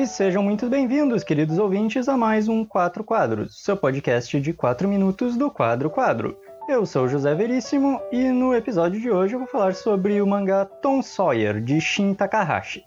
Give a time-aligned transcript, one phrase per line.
[0.00, 4.88] E sejam muito bem-vindos, queridos ouvintes, a mais um Quatro Quadros, seu podcast de 4
[4.88, 6.38] minutos do Quadro Quadro.
[6.66, 10.64] Eu sou José Veríssimo e no episódio de hoje eu vou falar sobre o mangá
[10.64, 12.82] Tom Sawyer, de Shin Takahashi.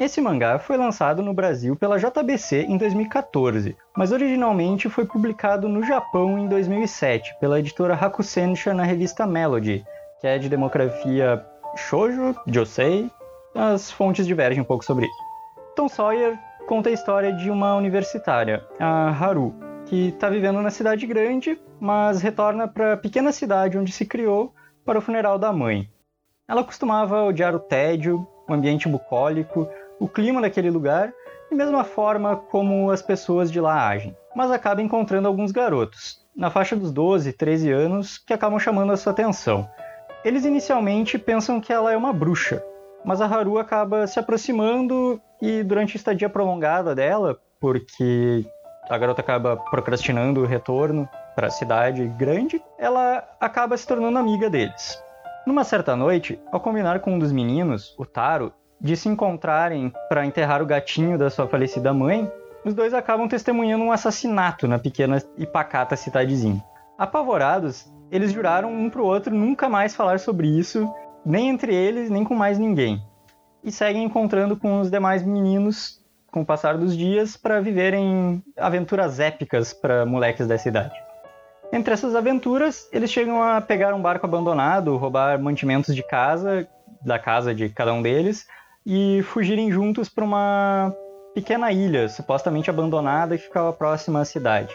[0.00, 5.84] Esse mangá foi lançado no Brasil pela JBC em 2014, mas originalmente foi publicado no
[5.84, 9.84] Japão em 2007 pela editora Hakusensha na revista Melody,
[10.20, 11.40] que é de demografia
[11.76, 13.08] shoujo, josei,
[13.54, 15.28] as fontes divergem um pouco sobre isso.
[15.76, 16.36] Tom Sawyer
[16.68, 19.54] conta a história de uma universitária, a Haru,
[19.86, 24.54] que está vivendo na cidade grande, mas retorna para a pequena cidade onde se criou
[24.84, 25.88] para o funeral da mãe.
[26.46, 29.66] Ela costumava odiar o tédio, o ambiente bucólico,
[29.98, 31.10] o clima daquele lugar
[31.50, 34.14] e mesmo a forma como as pessoas de lá agem.
[34.36, 38.96] Mas acaba encontrando alguns garotos, na faixa dos 12, 13 anos, que acabam chamando a
[38.98, 39.66] sua atenção.
[40.22, 42.62] Eles inicialmente pensam que ela é uma bruxa,
[43.04, 48.44] mas a Haru acaba se aproximando e durante a estadia prolongada dela, porque
[48.88, 54.50] a garota acaba procrastinando o retorno para a cidade grande, ela acaba se tornando amiga
[54.50, 55.00] deles.
[55.46, 60.26] Numa certa noite, ao combinar com um dos meninos, o Taro, de se encontrarem para
[60.26, 62.30] enterrar o gatinho da sua falecida mãe,
[62.64, 66.62] os dois acabam testemunhando um assassinato na pequena e pacata cidadezinha.
[66.98, 70.90] Apavorados, eles juraram um pro outro nunca mais falar sobre isso,
[71.28, 73.02] nem entre eles, nem com mais ninguém.
[73.62, 79.20] E seguem encontrando com os demais meninos com o passar dos dias para viverem aventuras
[79.20, 80.94] épicas para moleques da cidade.
[81.70, 86.66] Entre essas aventuras, eles chegam a pegar um barco abandonado, roubar mantimentos de casa,
[87.04, 88.46] da casa de cada um deles,
[88.86, 90.94] e fugirem juntos para uma
[91.34, 94.74] pequena ilha, supostamente abandonada, que ficava próxima à cidade.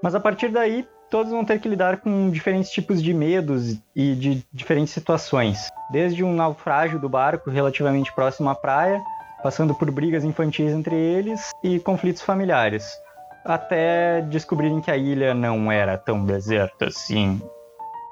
[0.00, 4.14] Mas a partir daí, todos vão ter que lidar com diferentes tipos de medos e
[4.14, 5.68] de diferentes situações.
[5.90, 8.98] Desde um naufrágio do barco relativamente próximo à praia,
[9.42, 12.90] passando por brigas infantis entre eles e conflitos familiares,
[13.44, 17.42] até descobrirem que a ilha não era tão deserta assim.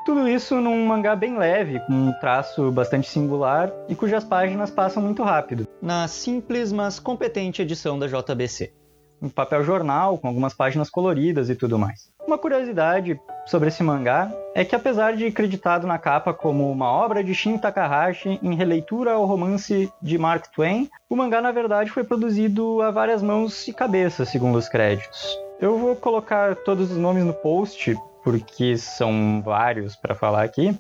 [0.05, 5.03] Tudo isso num mangá bem leve, com um traço bastante singular e cujas páginas passam
[5.03, 8.75] muito rápido, na simples mas competente edição da JBC.
[9.23, 12.11] Um papel jornal, com algumas páginas coloridas e tudo mais.
[12.31, 17.25] Uma curiosidade sobre esse mangá é que, apesar de creditado na capa como uma obra
[17.25, 22.05] de Shin Takahashi em releitura ao romance de Mark Twain, o mangá na verdade foi
[22.05, 25.37] produzido a várias mãos e cabeças, segundo os créditos.
[25.61, 30.73] Eu vou colocar todos os nomes no post porque são vários para falar aqui.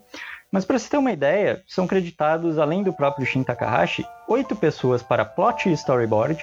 [0.52, 5.02] Mas para você ter uma ideia, são creditados, além do próprio Shin Takahashi, oito pessoas
[5.02, 6.38] para plot e storyboard,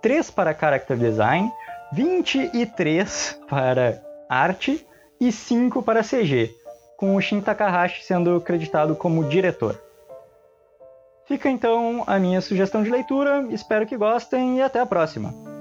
[0.00, 1.50] três para character design,
[1.92, 4.86] 23 para arte
[5.20, 6.50] e 5 para CG,
[6.96, 9.78] com o Shin Takahashi sendo creditado como diretor.
[11.26, 15.51] Fica então a minha sugestão de leitura, espero que gostem e até a próxima!